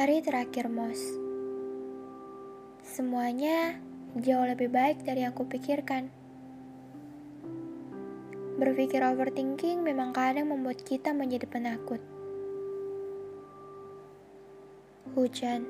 Hari 0.00 0.24
terakhir 0.24 0.72
MOS. 0.72 0.96
Semuanya 2.80 3.76
jauh 4.16 4.48
lebih 4.48 4.72
baik 4.72 5.04
dari 5.04 5.28
yang 5.28 5.36
kupikirkan. 5.36 6.08
Berpikir 8.56 9.04
overthinking 9.04 9.84
memang 9.84 10.16
kadang 10.16 10.48
membuat 10.48 10.80
kita 10.88 11.12
menjadi 11.12 11.44
penakut. 11.44 12.00
Hujan. 15.12 15.68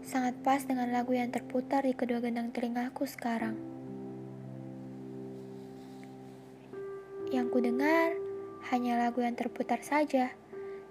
Sangat 0.00 0.40
pas 0.40 0.64
dengan 0.64 0.88
lagu 0.88 1.12
yang 1.12 1.28
terputar 1.28 1.84
di 1.84 1.92
kedua 1.92 2.24
gendang 2.24 2.48
telingaku 2.48 3.04
sekarang. 3.04 3.60
Yang 7.28 7.46
ku 7.52 7.58
dengar 7.60 8.16
hanya 8.72 8.96
lagu 8.96 9.20
yang 9.20 9.36
terputar 9.36 9.84
saja 9.84 10.32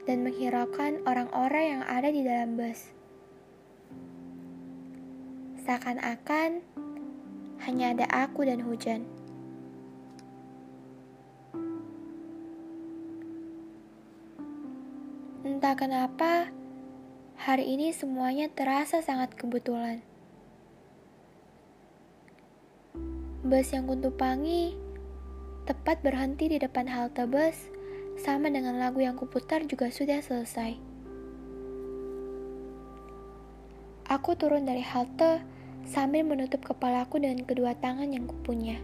dan 0.09 0.25
menghiraukan 0.25 1.01
orang-orang 1.05 1.77
yang 1.77 1.83
ada 1.85 2.09
di 2.09 2.21
dalam 2.25 2.57
bus. 2.57 2.89
Seakan-akan 5.61 6.65
hanya 7.61 7.93
ada 7.93 8.05
aku 8.09 8.41
dan 8.49 8.65
hujan. 8.65 9.05
Entah 15.45 15.77
kenapa, 15.77 16.49
hari 17.37 17.69
ini 17.77 17.93
semuanya 17.93 18.49
terasa 18.49 19.05
sangat 19.05 19.37
kebetulan. 19.37 20.01
Bus 23.45 23.69
yang 23.73 23.85
kuntupangi 23.85 24.73
tepat 25.69 26.01
berhenti 26.01 26.49
di 26.49 26.57
depan 26.57 26.89
halte 26.89 27.29
bus, 27.29 27.69
sama 28.19 28.51
dengan 28.51 28.79
lagu 28.81 28.99
yang 28.99 29.15
kuputar 29.15 29.63
juga 29.63 29.87
sudah 29.93 30.19
selesai. 30.19 30.75
Aku 34.11 34.35
turun 34.35 34.67
dari 34.67 34.83
halte 34.83 35.39
sambil 35.87 36.27
menutup 36.27 36.59
kepalaku 36.67 37.23
dengan 37.23 37.47
kedua 37.47 37.71
tangan 37.79 38.11
yang 38.11 38.27
kupunya. 38.27 38.75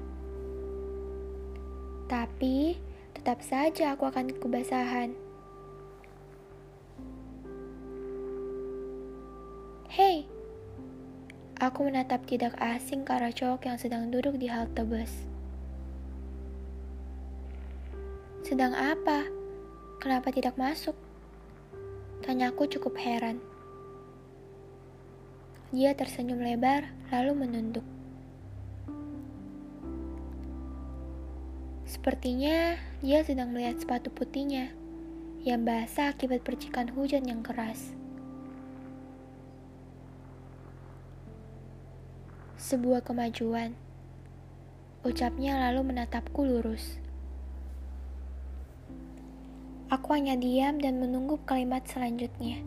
Tapi, 2.08 2.80
tetap 3.12 3.44
saja 3.44 3.92
aku 3.92 4.08
akan 4.08 4.32
kebasahan. 4.40 5.12
Hei, 9.92 10.24
aku 11.60 11.92
menatap 11.92 12.24
tidak 12.24 12.56
asing 12.64 13.04
ke 13.04 13.12
arah 13.12 13.36
cowok 13.36 13.68
yang 13.68 13.76
sedang 13.76 14.08
duduk 14.08 14.40
di 14.40 14.48
halte 14.48 14.88
bus. 14.88 15.37
Sedang 18.48 18.72
apa? 18.72 19.28
Kenapa 20.00 20.32
tidak 20.32 20.56
masuk? 20.56 20.96
Tanyaku 22.24 22.80
cukup 22.80 22.96
heran. 22.96 23.44
Dia 25.76 25.92
tersenyum 25.92 26.40
lebar, 26.40 26.88
lalu 27.12 27.44
menunduk. 27.44 27.84
Sepertinya 31.84 32.80
dia 33.04 33.20
sedang 33.28 33.52
melihat 33.52 33.84
sepatu 33.84 34.08
putihnya 34.16 34.72
yang 35.44 35.68
basah 35.68 36.16
akibat 36.16 36.40
percikan 36.48 36.88
hujan 36.96 37.28
yang 37.28 37.44
keras. 37.44 37.92
Sebuah 42.56 43.04
kemajuan. 43.04 43.76
Ucapnya 45.04 45.68
lalu 45.68 45.92
menatapku 45.92 46.48
lurus. 46.48 47.04
Aku 49.88 50.12
hanya 50.12 50.36
diam 50.36 50.84
dan 50.84 51.00
menunggu 51.00 51.40
kalimat 51.48 51.80
selanjutnya. 51.88 52.60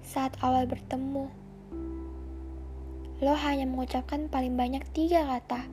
Saat 0.00 0.40
awal 0.40 0.64
bertemu, 0.64 1.28
lo 3.20 3.34
hanya 3.44 3.68
mengucapkan 3.68 4.32
paling 4.32 4.56
banyak 4.56 4.80
tiga 4.96 5.28
kata. 5.28 5.68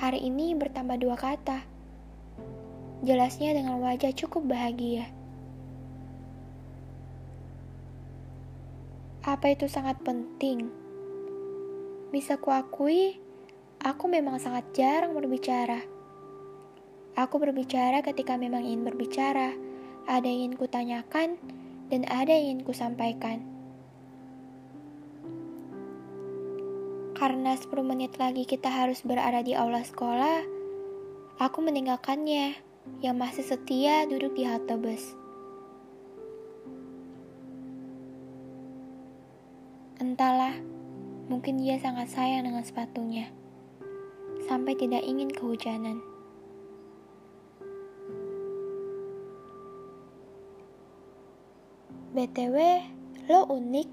Hari 0.00 0.24
ini 0.24 0.56
bertambah 0.56 0.96
dua 0.96 1.20
kata. 1.20 1.60
Jelasnya 3.04 3.52
dengan 3.52 3.84
wajah 3.84 4.16
cukup 4.16 4.48
bahagia. 4.48 5.12
Apa 9.22 9.54
itu 9.54 9.68
sangat 9.70 10.02
penting? 10.02 10.66
Bisa 12.10 12.40
kuakui, 12.40 13.21
Aku 13.82 14.06
memang 14.06 14.38
sangat 14.38 14.62
jarang 14.78 15.10
berbicara. 15.10 15.82
Aku 17.18 17.42
berbicara 17.42 17.98
ketika 18.06 18.38
memang 18.38 18.62
ingin 18.62 18.86
berbicara, 18.86 19.58
ada 20.06 20.22
yang 20.22 20.54
ingin 20.54 20.54
kutanyakan, 20.54 21.34
dan 21.90 22.06
ada 22.06 22.30
yang 22.30 22.62
ingin 22.62 22.62
kusampaikan. 22.62 23.42
Karena 27.18 27.58
10 27.58 27.74
menit 27.82 28.14
lagi 28.22 28.46
kita 28.46 28.70
harus 28.70 29.02
berada 29.02 29.42
di 29.42 29.58
aula 29.58 29.82
sekolah, 29.82 30.46
aku 31.42 31.58
meninggalkannya 31.58 32.54
yang 33.02 33.18
masih 33.18 33.42
setia 33.42 34.06
duduk 34.06 34.38
di 34.38 34.46
halte 34.46 34.78
bus. 34.78 35.18
Entahlah, 39.98 40.54
mungkin 41.26 41.58
dia 41.58 41.82
sangat 41.82 42.14
sayang 42.14 42.46
dengan 42.46 42.62
sepatunya 42.62 43.42
sampai 44.52 44.76
tidak 44.76 45.00
ingin 45.00 45.32
kehujanan. 45.32 46.04
BTW, 52.12 52.56
lo 53.32 53.48
unik. 53.48 53.88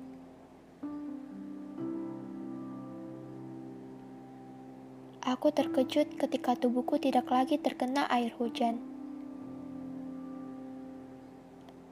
Aku 5.23 5.47
terkejut 5.55 6.19
ketika 6.19 6.59
tubuhku 6.59 6.99
tidak 6.99 7.31
lagi 7.31 7.55
terkena 7.55 8.03
air 8.11 8.35
hujan. 8.35 8.83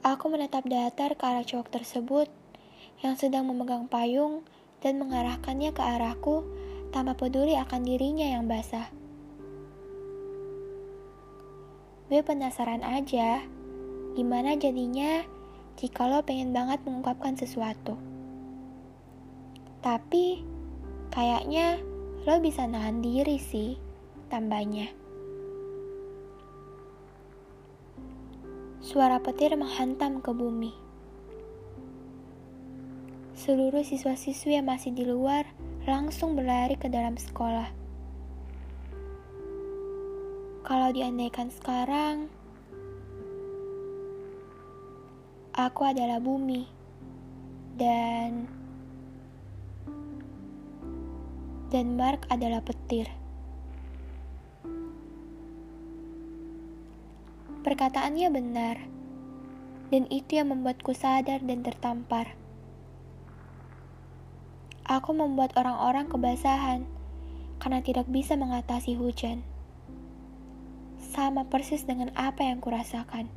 Aku 0.04 0.28
menatap 0.28 0.68
datar 0.68 1.16
ke 1.16 1.24
arah 1.24 1.40
cowok 1.40 1.72
tersebut 1.72 2.28
yang 3.00 3.16
sedang 3.16 3.48
memegang 3.48 3.88
payung 3.88 4.44
dan 4.84 5.00
mengarahkannya 5.00 5.72
ke 5.72 5.80
arahku 5.80 6.57
tanpa 6.88 7.12
peduli 7.18 7.54
akan 7.54 7.80
dirinya 7.84 8.24
yang 8.24 8.48
basah. 8.48 8.88
Gue 12.08 12.24
penasaran 12.24 12.80
aja, 12.80 13.44
gimana 14.16 14.56
jadinya 14.56 15.20
jika 15.76 16.08
lo 16.08 16.24
pengen 16.24 16.56
banget 16.56 16.80
mengungkapkan 16.88 17.36
sesuatu. 17.36 18.00
Tapi, 19.84 20.40
kayaknya 21.12 21.76
lo 22.24 22.40
bisa 22.40 22.64
nahan 22.64 23.04
diri 23.04 23.36
sih, 23.36 23.76
tambahnya. 24.32 24.88
Suara 28.80 29.20
petir 29.20 29.52
menghantam 29.52 30.24
ke 30.24 30.32
bumi. 30.32 30.72
Seluruh 33.36 33.84
siswa-siswi 33.84 34.56
yang 34.56 34.64
masih 34.64 34.96
di 34.96 35.04
luar 35.04 35.44
langsung 35.88 36.36
berlari 36.36 36.76
ke 36.76 36.92
dalam 36.92 37.16
sekolah. 37.16 37.72
Kalau 40.68 40.92
diandaikan 40.92 41.48
sekarang, 41.48 42.28
aku 45.56 45.80
adalah 45.88 46.20
bumi 46.20 46.68
dan 47.80 48.44
dan 51.72 51.96
Mark 51.96 52.28
adalah 52.28 52.60
petir. 52.60 53.08
Perkataannya 57.64 58.28
benar, 58.28 58.76
dan 59.88 60.04
itu 60.12 60.36
yang 60.36 60.52
membuatku 60.52 60.92
sadar 60.92 61.40
dan 61.44 61.64
tertampar. 61.64 62.36
Aku 64.98 65.14
membuat 65.14 65.54
orang-orang 65.54 66.10
kebasahan 66.10 66.82
karena 67.62 67.78
tidak 67.86 68.10
bisa 68.10 68.34
mengatasi 68.34 68.98
hujan. 68.98 69.46
Sama 70.98 71.46
persis 71.46 71.86
dengan 71.86 72.10
apa 72.18 72.42
yang 72.42 72.58
kurasakan. 72.58 73.30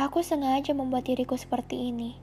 Aku 0.00 0.24
sengaja 0.24 0.72
membuat 0.72 1.04
diriku 1.04 1.36
seperti 1.36 1.92
ini. 1.92 2.16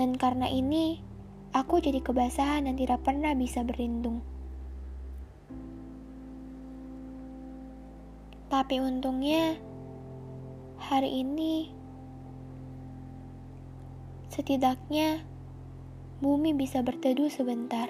Dan 0.00 0.16
karena 0.16 0.48
ini, 0.48 1.04
aku 1.52 1.84
jadi 1.84 2.00
kebasahan 2.00 2.64
dan 2.64 2.80
tidak 2.80 3.04
pernah 3.04 3.36
bisa 3.36 3.60
berlindung. 3.60 4.24
Tapi 8.48 8.80
untungnya, 8.80 9.60
hari 10.80 11.20
ini 11.20 11.75
Setidaknya, 14.36 15.24
bumi 16.20 16.52
bisa 16.52 16.84
berteduh 16.84 17.32
sebentar. 17.32 17.88